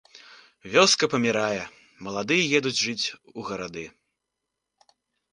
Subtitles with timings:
[0.75, 1.59] Вёска памірае,
[2.07, 3.05] маладыя едуць жыць
[3.41, 3.85] у гарады.